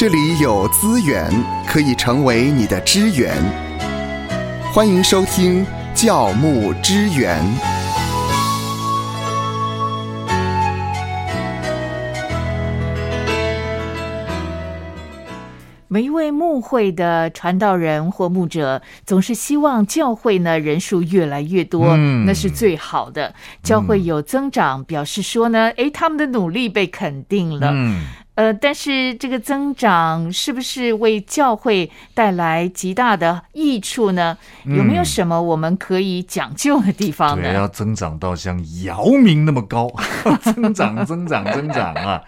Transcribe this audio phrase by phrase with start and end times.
[0.00, 1.30] 这里有资源
[1.66, 3.36] 可以成为你的支援。
[4.72, 5.62] 欢迎收听
[5.94, 7.38] 教牧支援。
[15.86, 23.34] 每一位牧会的传道人或牧者，总是希望教会呢人数越来越多，嗯那是最好的。
[23.62, 27.70] 教会有增长，表示说呢，诶，他们的努力被肯定了。
[27.74, 28.06] 嗯，
[28.40, 34.34] 呃，但是这个增长是不是为教会带来极大的益处呢？
[34.64, 39.92] 有没有什么我们可以讲究的地方嗯对，要增长到像姚明那么高，
[40.40, 42.22] 增长，增长，增长啊！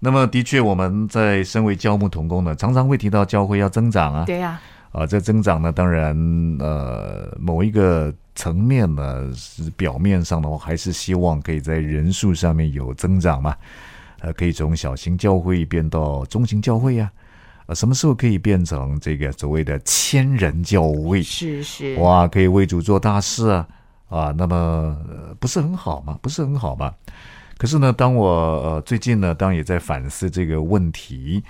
[0.00, 4.24] 那么，的确，我们在身为教牧同工呢，常常会提到教会要增长啊。
[4.26, 6.16] 对呀、啊，这增长呢，当然，
[6.58, 13.54] 呃，某一个层面呢，是表面上的话，还是希望可以在人数上面有增长嘛。
[14.22, 17.10] 呃，可以从小型教会变到中型教会呀、
[17.66, 17.74] 啊。
[17.74, 21.20] 什么时候可以变成这个所谓的千人教会？
[21.20, 23.68] 是是，哇，可以为主做大事啊
[24.08, 24.34] 啊！
[24.36, 24.56] 那么、
[25.08, 26.16] 呃、不是很好吗？
[26.22, 26.94] 不是很好吗？
[27.58, 31.42] 可是呢，当我呃最近呢，当然也在反思这个问题。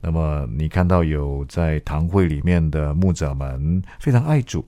[0.00, 4.64] 那么你看到有在堂会里面的牧者们非常爱主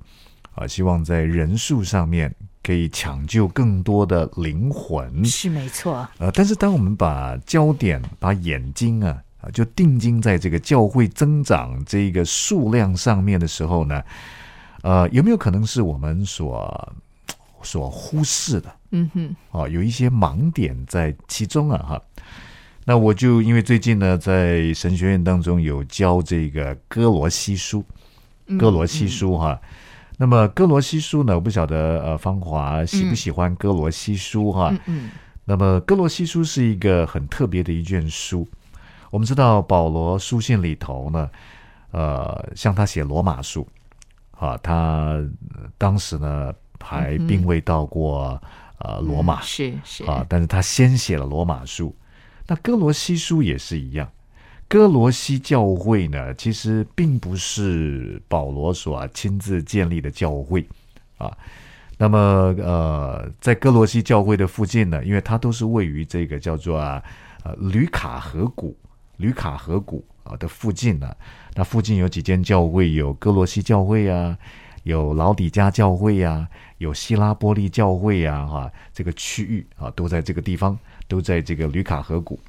[0.54, 5.22] 啊，希望在人数上面可以抢救更多的灵魂。
[5.24, 14.02] 是没错，呃，但是当我们把焦点、把眼睛啊啊，就定睛在这个教会增长这个数量上面的时候呢，
[14.82, 16.94] 呃，有没有可能是我们所
[17.62, 18.74] 所忽视的？
[18.92, 22.02] 嗯哼，哦，有一些盲点在其中啊，哈。
[22.86, 27.84] 那我就因为最近呢，在神学院当中有教这个哥罗西书，
[28.58, 29.60] 哥罗西书哈。
[30.16, 34.70] 那么哥罗西书呢，我不晓得呃芳华喜不喜欢哥罗西书哈。
[34.70, 35.10] 嗯嗯，
[35.44, 38.46] 那么哥罗西书是一个很特别的一卷书。
[39.10, 41.30] 我们知道保罗书信里头呢，
[41.90, 43.66] 呃，像他写罗马书，
[44.30, 44.74] 啊，他
[45.54, 48.40] 呃当时呢还并未到过、
[48.78, 51.94] 呃罗马，是是啊，但是他先写了罗马书。
[52.46, 54.08] 那哥罗西书也是一样，
[54.66, 60.66] 哥罗西教会呢，其实并不是保罗所亲自建立的教会
[61.18, 61.30] 啊。
[61.96, 62.18] 那么
[62.58, 67.00] 呃，在哥罗西教会的附近呢，因为它都是位于这个叫做啊
[67.44, 68.76] 呃吕卡河谷、
[69.18, 71.14] 吕卡河谷啊的附近呢。
[71.54, 74.36] 那附近有几间教会，有哥罗西教会啊，
[74.82, 76.48] 有老底加教会啊、
[76.78, 80.76] 有希拉波利教会啊、哈、这个区域啊，都在这个地方，
[81.06, 82.40] 都在这个吕卡河谷。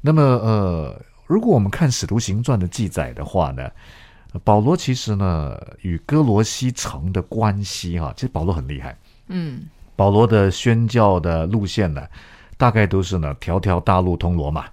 [0.00, 1.00] 那么，呃，
[1.32, 3.70] 如果我们看《使徒行传》的记载的话呢，
[4.44, 8.94] 保罗其实呢与哥罗西城的关系哈、其实保罗很厉害。
[9.28, 9.62] 嗯
[9.96, 12.06] 保罗的宣教的路线呢，
[12.58, 14.66] 大概都是呢条条大路通罗马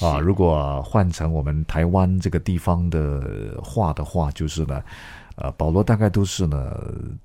[0.00, 0.18] 啊。
[0.18, 4.82] 如果换成我们台湾这个地方的话的话，就是呢，
[5.40, 6.76] 呃，保罗大概都是呢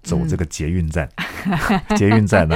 [0.03, 1.09] 走这个捷运站，
[1.97, 2.55] 捷运站 呢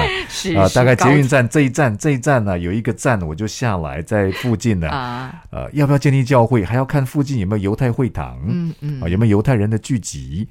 [0.55, 9.01] 啊，大概捷运站这一站这一站呢有一个站我就下来，在附近呢，啊，呃，要不要建立教会，还要看附近有没有犹太会堂，嗯嗯。
[9.01, 10.47] 啊，有没有犹太人的聚集。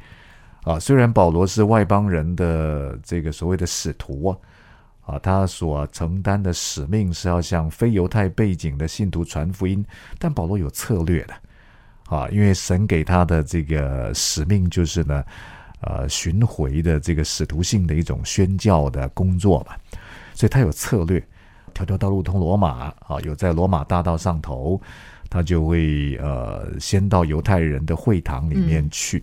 [0.65, 0.81] 啊？
[0.81, 4.37] 虽然保罗是外邦人的这个所谓的使徒
[5.03, 9.87] 啊，啊，他所承担的使命是要向非犹太背景的信徒传福音，
[10.19, 11.34] 但保罗有策略的
[12.09, 15.25] 啊，因为神给他的这个使命就是呢，
[15.81, 19.77] 呃，巡回的这个使徒性的一种宣教的工作嘛，
[20.34, 21.22] 所以他有策略。
[21.75, 24.81] 条条道路通罗马啊，有在罗马大道上头，
[25.28, 29.22] 他就会呃先到犹太人的会堂里面去。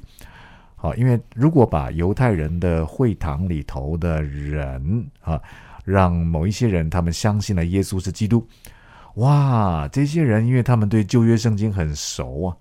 [0.76, 5.42] 好、因为如果把犹太人的会堂里头的人啊，
[5.84, 8.46] 让某一些人他们相信了耶稣是基督，
[9.16, 12.58] 哇，这些人因为他们对旧约圣经很熟啊，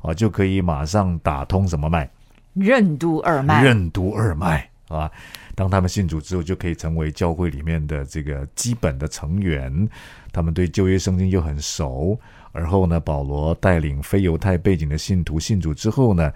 [0.00, 2.08] 啊，就可以马上打通什么脉？
[2.54, 5.10] 任督二脉，任督二脉啊。
[5.54, 9.88] 当他们信主之后，就可以成为教会里面的这个基本的成员。
[10.32, 12.18] 他们对旧约圣经又很熟，
[12.52, 16.30] 而后呢，保罗带领非犹太背景的信徒信主之后呢，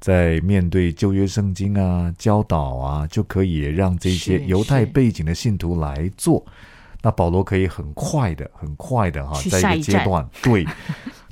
[0.00, 6.44] 在面对旧约圣经啊教导啊，就可以让这些犹太背景的信徒来做。
[7.02, 10.64] 那保罗可以很快的、很快的哈，去在一个阶段，对，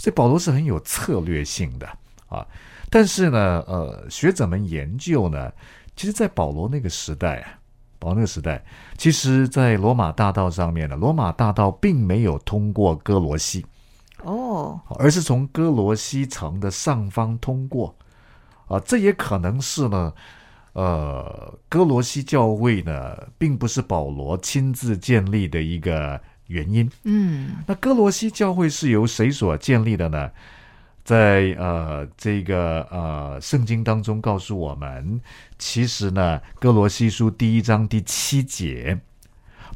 [0.00, 1.86] 所以保罗是很有策略性的
[2.28, 2.44] 啊。
[2.88, 5.52] 但是呢，呃，学者们研究呢，
[5.94, 7.60] 其实，在保罗那个时代啊，
[8.00, 8.64] 保罗那个时代，
[8.96, 13.64] 其实，在罗马大道上面呢，罗马大道并没有通过哥罗西，
[14.24, 17.94] 哦，而是从哥罗西城的上方通过。
[18.66, 20.12] 啊，这也可能是呢，
[20.72, 26.20] 呃，哥罗西教会呢，并不是保罗亲自建立的一个
[26.50, 26.90] 原因。
[27.04, 30.30] 嗯那哥罗西教会是由谁所建立的呢？
[31.02, 35.20] 在呃这个呃圣经当中告诉我们，
[35.58, 39.00] 其实呢，哥罗西书第一章第七节，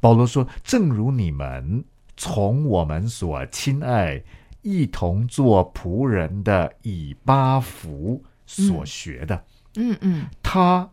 [0.01, 1.83] 保罗说：“正如你们
[2.17, 4.23] 从我们所亲爱、
[4.63, 9.45] 一同做仆人的以巴弗所学的，
[9.77, 10.89] 嗯嗯他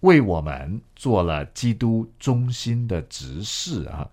[0.00, 4.06] 为我们做了基督中心的执事啊。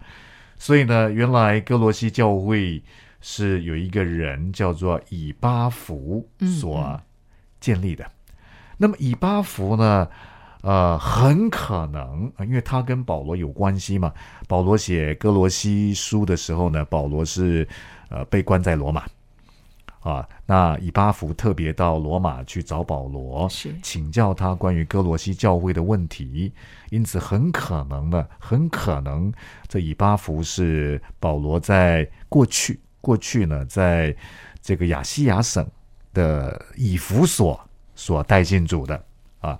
[0.64, 2.82] 所以呢，原来哥罗西教会
[3.20, 6.98] 是有一个人叫做以巴弗所
[7.60, 8.10] 建立的。
[8.78, 10.08] 那么以巴弗呢，
[10.62, 14.14] 呃，很可能，呃因为他跟保罗有关系嘛。
[14.48, 17.68] 保罗写哥罗西书的时候呢，保罗是
[18.08, 19.04] 呃被关在罗马。
[20.04, 26.52] 啊，那以巴弗特别到罗马去找保罗，是请教他关于哥罗西教会的问题，
[26.90, 29.32] 因此很可能呢，很可能
[29.68, 34.14] 这以巴弗是保罗在过去过去呢，在
[34.62, 35.66] 这个亚细亚省
[36.14, 37.58] 的以弗所
[37.96, 39.02] 所带进主的
[39.40, 39.58] 啊。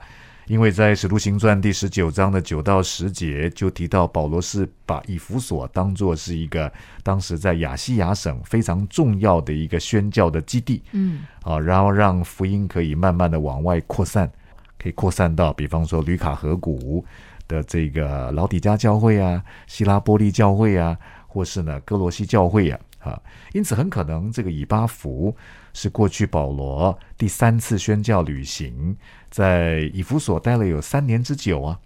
[0.48, 11.22] 因为在《使徒行传》第十九章的九到十节就提到，保罗是把以弗所当作是一个当时在亚细亚省非常重要的一个宣教的基地，嗯。
[11.44, 14.30] 啊，然后让福音可以慢慢的往外扩散，
[14.78, 17.06] 可以扩散到比方说吕卡河谷
[17.48, 20.98] 的这个老底加教会啊、希拉波利教会啊，
[21.28, 23.22] 或是呢哥罗西教会啊，啊，
[23.54, 25.36] 因此很可能这个以巴弗
[25.74, 28.96] 是过去保罗第三次宣教旅行，
[29.34, 31.80] 在以弗所待了有三年之久啊。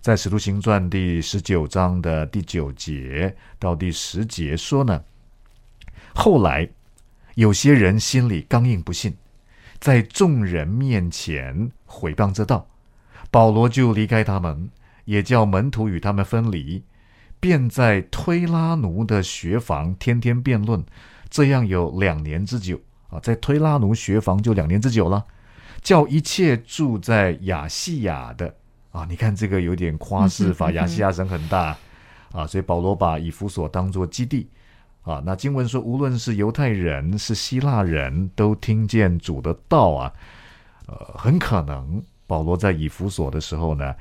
[0.00, 5.02] 在《使徒行传》第十九章的第九节到第十节说呢，
[6.14, 6.68] 后来
[7.34, 9.12] 有些人心里刚硬不信，
[9.80, 12.64] 在众人面前毁谤这道，
[13.28, 14.70] 保罗就离开他们，
[15.04, 16.84] 也叫门徒与他们分离，
[17.40, 20.84] 便在推拉奴的学房天天辩论，
[21.28, 25.26] 这样有两年之久啊，在推拉奴学房就两年之久了，
[25.80, 28.54] 叫一切住在亚细亚的。
[28.90, 31.76] 啊，你看这个有点夸饰法，亚细亚省很大
[32.32, 34.48] 啊，所以保罗把以弗所当做基地。
[35.02, 40.12] 啊，那经文说，无论是犹太人是希腊人都听见主的道啊，
[40.86, 43.94] 呃，很可能保罗在以弗所的时候呢，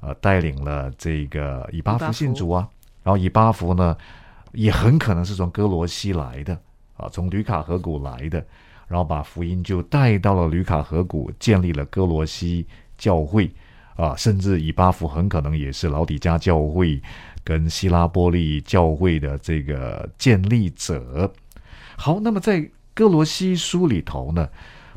[0.00, 2.68] 呃，带领了这个以巴弗信主啊，
[3.02, 3.96] 然后以巴弗呢，
[4.52, 6.56] 也很可能是从哥罗西来的
[6.96, 8.44] 啊，从吕卡河谷来的，
[8.92, 12.66] 然后把福音就带到了吕卡河谷，建立了哥罗西
[12.98, 13.50] 教会
[13.96, 17.00] 啊，甚至以巴弗很可能也是老底加教会。
[17.44, 21.32] 跟希拉波利教会的这个建立者，
[21.96, 24.48] 好，那么在哥罗西书里头呢，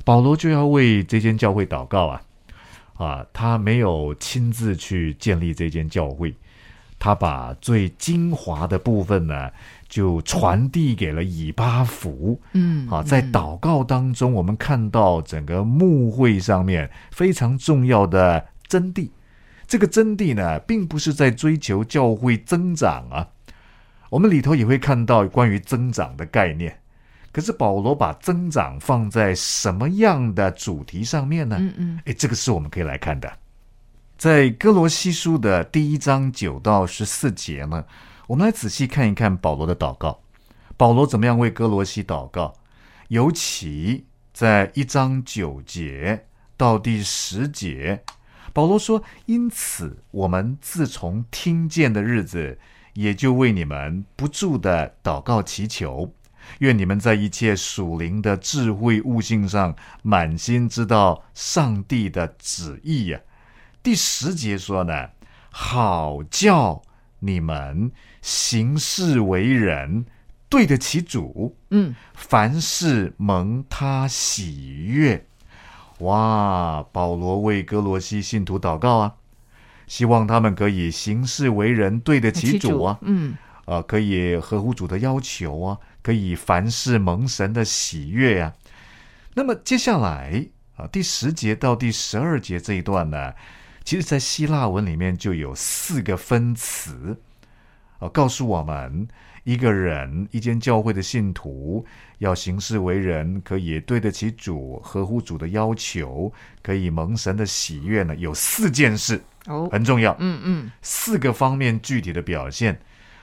[0.03, 2.21] 保罗就要为这间教会祷告啊，
[2.97, 6.35] 啊，他没有亲自去建立这间教会，
[6.99, 9.49] 他把最精华的部分呢，
[9.87, 19.09] 就传递给了以巴弗，嗯啊，在祷告当中，我们看到整个牧会上面非常重要的真谛。
[19.67, 23.27] 这个真谛呢，并不是在追求教会增长啊，
[24.09, 26.77] 我们里头也会看到关于增长的概念。
[27.31, 31.57] 可是保罗把增长放在什么样的主题上面呢？
[31.59, 33.31] 嗯嗯诶，这个是我们可以来看的。
[34.17, 37.83] 在哥罗西书的第一章九到十四节呢，
[38.27, 40.21] 我们来仔细看一看保罗的祷告。
[40.77, 42.55] 保罗怎么样为哥罗西祷告？
[43.09, 46.25] 尤其在一章九节
[46.57, 48.03] 到第十节。
[48.51, 52.57] 保罗说：“因此，我们自从听见的日子，
[52.93, 56.13] 也就为你们不住的祷告祈求，
[56.59, 63.19] 愿你们在一切属灵的智慧悟性上，满心知道上帝的旨意呀。”
[63.83, 65.09] 第十节说呢
[65.51, 66.81] ：“好叫
[67.19, 67.91] 你们
[68.25, 70.03] 行事为人
[70.49, 75.23] 对得起主，嗯，凡事蒙他喜悦。”
[75.99, 76.83] 哇！
[76.91, 79.13] 保罗为哥罗西信徒祷告啊，
[79.85, 83.35] 希望他们可以行事为人对得起主啊，嗯。
[83.65, 88.53] 啊，可以合乎主的要求啊，可以凡事蒙神的喜悦呀、
[89.35, 93.33] 那么接下来啊，第十节到第十二节这一段呢，
[93.83, 97.19] 其实在希腊文里面就有四个分词
[97.99, 99.07] 啊，告诉我们
[99.43, 101.85] 一个人、一间教会的信徒
[102.17, 110.15] 要行事为人，可以对得起主，合乎主的要求，可以蒙神的喜悦呢，有四件事哦，很重要。
[110.19, 112.79] 嗯嗯四个方面具体的表现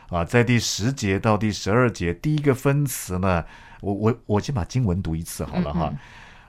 [0.09, 3.45] 啊，在第十节到第十二节，第一个分词呢，
[3.81, 5.93] 我我我先把经文读一次好了哈。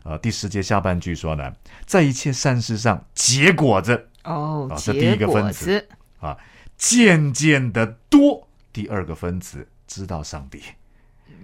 [0.03, 1.49] 呃，第十节下半句说呢，
[1.85, 5.87] 在一切善事上结果子哦啊，这第一个分词子，
[6.19, 6.37] 啊，
[6.83, 10.61] 渐渐的多第二个分子知道上帝。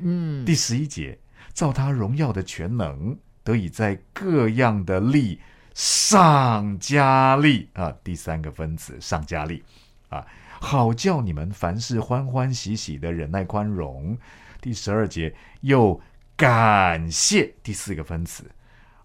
[0.01, 1.17] 嗯，第十一节，
[1.53, 5.39] 照他荣耀的全能，得以在各样的力
[5.73, 7.89] 上加力啊。
[8.03, 9.63] 第三个分子上加力
[10.09, 10.27] 啊，
[10.59, 14.17] 好叫你们凡事欢欢喜喜的忍耐宽容。
[14.59, 16.01] 第十二节又
[16.35, 18.51] 感谢第四个分子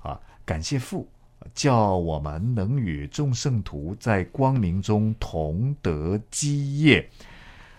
[0.03, 1.09] 啊，感谢父。
[1.55, 7.09] 叫我们能与众圣徒在光明中同得基业。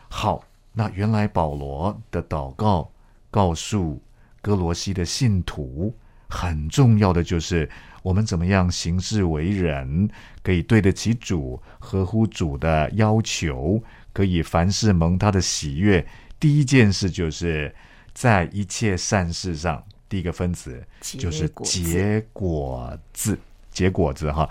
[0.07, 0.43] 好，
[0.73, 2.91] 那原来保罗的祷告
[3.31, 4.01] 告诉
[4.41, 5.93] 哥罗西的信徒，
[6.29, 7.69] 很重要的就是
[8.03, 10.09] 我们怎么样行事为人，
[10.43, 13.81] 可以对得起主，合乎主的要求，
[14.13, 16.05] 可以凡事蒙他的喜悦。
[16.39, 17.73] 第一件事就是
[18.13, 23.37] 在一切善事上，第一个分子就是结果子。
[23.75, 24.49] 结果子哈，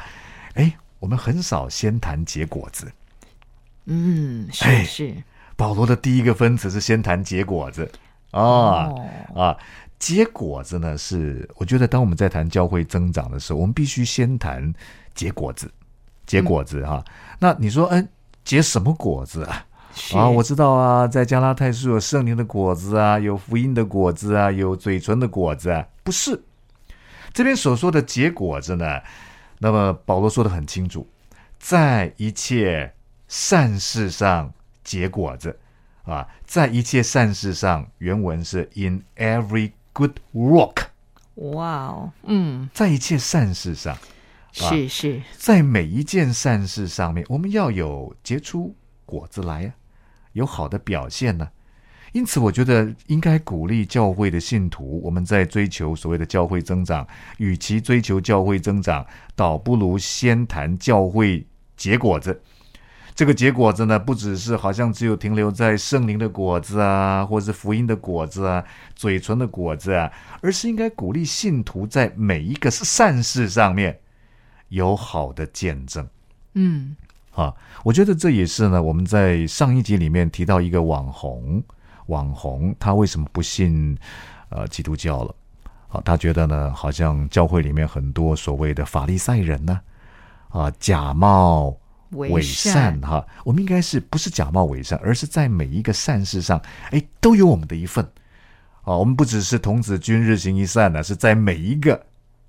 [0.54, 2.92] 哎，我们很少先谈结果子。
[3.86, 5.14] 嗯，是是。
[5.56, 7.90] 保罗的第一个分词是先谈结果子
[8.32, 8.90] 啊
[9.34, 9.56] 啊，
[9.98, 14.72] 结果子呢是我觉得当我们在谈教会增长的时候，我们必须先谈
[15.14, 15.70] 结果子，
[16.26, 17.04] 结果子哈。
[17.38, 18.08] 那你说，嗯，
[18.44, 19.64] 结什么果子啊？
[20.14, 26.42] 啊，我知道啊，在加拉太书有圣灵的果子啊，有福音的果子啊，有嘴唇的果子啊，不是。
[27.34, 29.02] 这边所说的结果子呢，
[29.58, 31.06] 那么保罗说的很清楚，
[31.58, 32.94] 在一切
[33.26, 35.58] 善事上结果子
[36.04, 40.84] 啊，在一切善事上，原文是 in every good work。
[41.34, 43.98] 哇哦，嗯，在一切善事上，
[44.52, 49.72] 是是，在每一件善事上面，我们要有结出果子来呀，
[50.34, 51.50] 有好的表现呢。
[52.14, 57.04] 因此，我觉得应该鼓励教会的信徒，我们在追求所谓的教会增长，
[57.38, 59.04] 与其追求教会增长，
[59.34, 61.44] 倒不如先谈教会
[61.76, 62.40] 结果子。
[63.16, 73.98] 这个结果子呢，不只是好像只有停留在圣灵的果子啊，或是福音的果子啊，嘴唇的果子啊，而是应该鼓励信徒在每一个善事上面
[74.68, 76.08] 有好的见证。
[76.52, 76.94] 嗯，
[77.32, 77.52] 啊，
[77.82, 81.60] 我觉得这也是呢，我们在上一集里面提到一个网红。
[82.06, 83.96] 网红他为什么不信
[84.50, 85.34] 呃基督教了？
[85.88, 89.80] 啊，他觉得呢，好像教会里面很多所谓的法利赛人呢，
[90.48, 91.76] 啊，假冒
[92.10, 93.24] 伪善哈。
[93.44, 98.04] 我们应该是不是假冒伪善，而是在每一个善事上，哎，都有我们的一份。
[98.82, 102.04] 啊，我们不只是童子军日行一善呢，是在每一个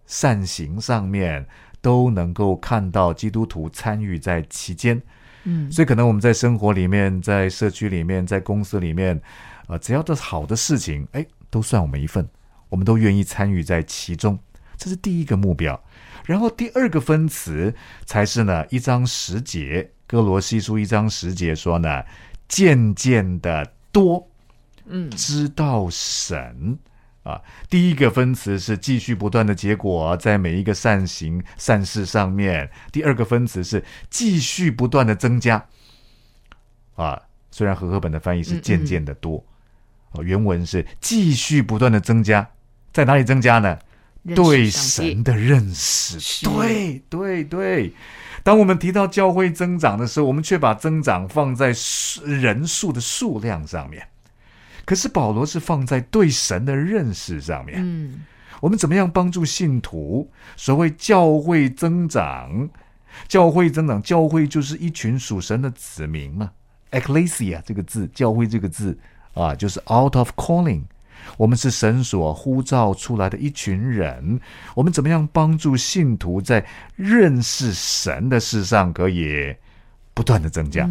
[0.06, 1.48] 善行上面
[1.82, 5.02] 都能够看到基督徒参与在其间。
[5.46, 9.20] 嗯，所以可能我们在生活里面，在社区里面，在公司里面，
[9.68, 12.28] 啊，只要是好的事情，哎，都算我们一份，
[12.70, 14.38] 我们都愿意参与在其中，
[14.76, 15.82] 这是第一个目标。
[16.26, 17.74] 然后第二个分词
[18.06, 22.04] 才是呢，一章十节，哥罗西书一章十节说呢，
[22.48, 24.28] 渐渐的多，
[24.88, 26.80] 嗯，知道神。
[27.26, 27.42] 啊，
[27.72, 35.66] 第一个分词是继续不断的结果，在每一个善行善事上面；第二个分词是继续不断的增加。
[36.94, 39.44] 啊，虽然和合本的翻译是渐渐的多，
[40.12, 42.48] 哦，原文是继续不断的增加，
[42.94, 43.76] 在哪里增加呢？
[44.36, 46.46] 对神的认识。
[46.46, 47.92] 对对对，
[48.44, 51.74] 当我们提到教会增长的时候，我们却把增长放在
[52.24, 54.08] 人数的数量上面。
[54.86, 57.80] 可是保罗是放在对神的认识上面。
[57.80, 58.24] 嗯，
[58.62, 60.30] 我们怎么样帮助信徒？
[60.56, 62.70] 所谓教会增长，
[63.28, 66.52] 教会增长，教会就是一群属神的子民嘛。
[66.92, 68.98] Ecclesia 这个字，教会这个字
[69.34, 70.84] 啊，就是 out of calling。
[71.38, 74.40] 我们是神所呼召出来的一群人。
[74.76, 76.64] 我们怎么样帮助信徒在
[76.96, 79.56] 认识神的事上可以
[80.14, 80.88] 不断的增加？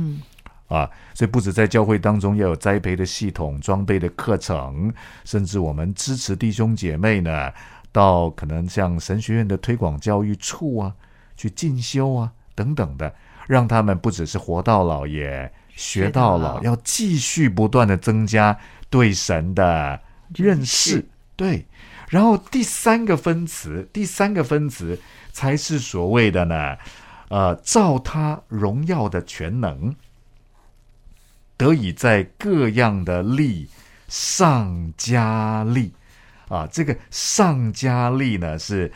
[0.74, 4.92] 啊，所以不止在教会当中要有栽培的系统、装备的课程，
[5.24, 7.52] 甚至我们支持弟兄姐妹呢，
[7.92, 10.92] 到可能像神学院的推广教育处啊，
[11.36, 13.14] 去进修啊等等的，
[13.46, 18.58] 让他们不只是活到老也学到老，要继续不断的增加
[18.90, 20.00] 对神的
[20.34, 21.06] 认识。
[21.36, 21.66] 对，
[22.08, 24.98] 然后第三个分词，第三个分词
[25.32, 26.76] 才是所谓的呢，
[27.28, 29.94] 呃，照他荣耀的全能。
[31.56, 33.68] 得以在各样的力
[34.08, 35.92] 上加力，
[36.48, 38.92] 啊，这个上加力呢是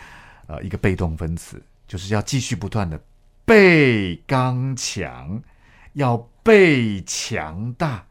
[0.47, 3.01] 呃一个被动分词，就是要继续不断的
[3.45, 5.41] 被刚强，
[5.93, 8.05] 要被强大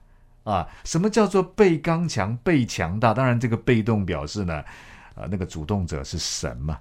[0.44, 0.68] 啊。
[0.84, 3.14] 什么叫做被刚强、被强大？
[3.14, 4.56] 当然，这个被动表示呢，
[5.16, 6.80] 啊，那个主动者是神嘛，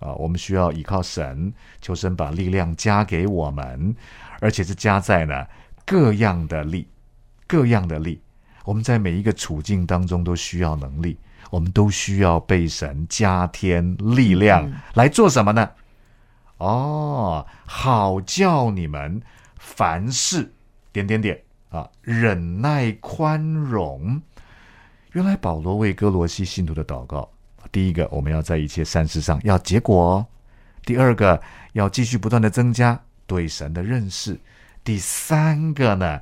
[0.00, 3.94] 啊，我们需要依靠神，求神把力量加给我们，
[4.40, 5.46] 而且是加在呢
[5.86, 6.86] 各样的力。
[7.46, 8.20] 各样的力。
[8.64, 11.18] 我们在每一个处境当中都需要能力，
[11.50, 15.70] 我们都需要被神加添力量来做什么呢？
[16.58, 19.20] 哦，好叫你们
[19.58, 20.52] 凡事
[20.92, 24.22] 点点点啊，忍耐宽容。
[25.12, 27.28] 原来保罗为哥罗西信徒的祷告，
[27.70, 30.24] 第一个，我们要在一切善事上要结果；
[30.84, 31.40] 第二个，
[31.74, 34.34] 要继续不断的增加对神的认识；
[34.82, 36.20] 第三个呢，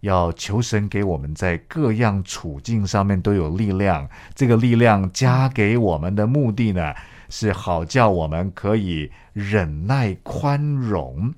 [0.00, 4.08] 要求神给我们在各样处境上面都有力量。
[4.34, 6.94] 这个力量加给我们的目的呢？
[7.32, 11.32] 是好叫我们可以忍耐宽容，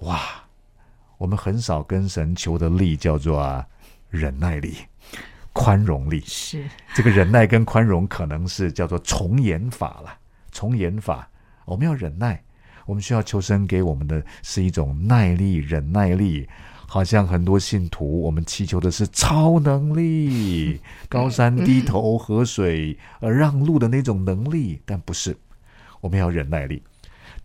[0.00, 0.20] 哇！
[1.16, 3.64] 我们很少跟神求的力叫做
[4.10, 4.76] 忍耐力、
[5.54, 6.20] 宽容力。
[6.26, 10.18] 是这个忍耐跟宽容可能是叫做重演法了。
[10.52, 11.26] 重演法，
[11.64, 12.42] 我们要忍耐，
[12.84, 16.46] 我们需要求神给我们的是一种耐力、忍耐力。
[16.92, 25.36] 好像很多信徒，我们祈求的是超能力， 高山低头、河水而让路的那种能力，但不是，
[26.00, 26.82] 我们要忍耐力。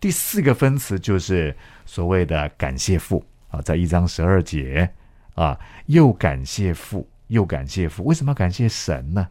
[0.00, 4.90] 第四个分词就是所谓的感谢父啊，在一章十二节
[5.36, 9.28] 啊，又感谢父，又感谢父，为什么要感谢神呢？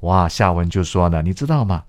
[0.00, 1.84] 哇，下文就说呢，你知道吗？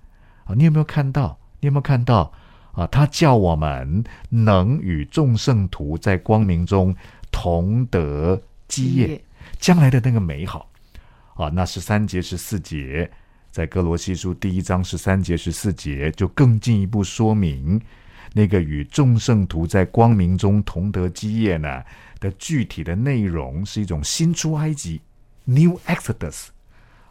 [0.46, 1.38] 啊，你有没有看到？
[1.60, 2.32] 你有没有看到
[2.72, 2.88] 啊？
[2.88, 6.96] 他叫我们能与众圣徒在光明中。
[7.36, 9.22] 同德基业，
[9.60, 10.72] 将来的那个美好
[11.36, 11.50] 啊！
[11.50, 13.12] 那十三节十四节，
[13.52, 17.80] 在哥罗西书第一章十三节十四节，就更进一步说明
[18.32, 21.84] 那个与众圣徒在光明中同德基业呢
[22.22, 25.02] 的具体的内容，是一种新出埃及
[25.44, 26.48] （New Exodus）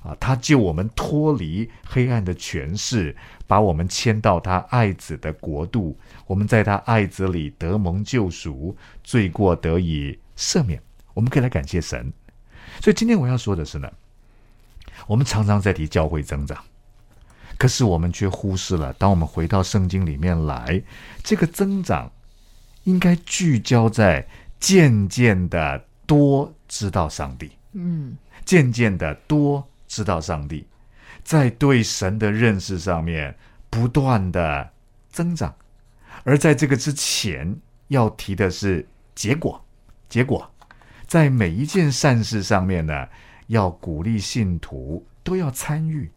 [0.04, 0.14] 啊！
[0.20, 5.98] 他救我们脱离黑暗的权势，把我们迁到他爱子的国度。
[6.26, 10.80] 我们在他爱子里得蒙救赎，罪过得以赦免。
[11.14, 12.12] 我们可以来感谢神。
[12.80, 13.90] 所以今天我要说的是呢，
[15.06, 16.62] 我们常常在提教会增长，
[17.56, 20.82] 可是我们却忽视了，当我们回到圣经里面来，
[21.22, 22.12] 这个增长
[22.82, 24.26] 应该聚焦在
[24.60, 27.52] 渐渐的多知道上帝。
[27.72, 30.66] 嗯，渐渐的多知道上帝，
[31.22, 33.32] 在对神的认识上面
[33.70, 34.68] 不断的
[35.08, 35.54] 增长。
[36.24, 39.64] 而在这个之前，要提的是结果。
[40.08, 40.52] 结果，
[41.06, 43.08] 在每一件善事上面呢，
[43.46, 46.10] 要鼓励信徒都要参与，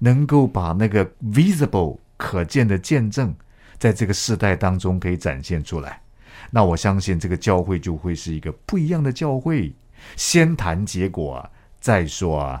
[0.00, 3.32] 能够把那个 visible 可见的见证，
[3.78, 6.02] 在这个世代当中可以展现出来。
[6.50, 9.72] 那我相信这个教会就会是一个不一样的教会。
[10.16, 11.48] 先谈结果，
[11.80, 12.60] 再说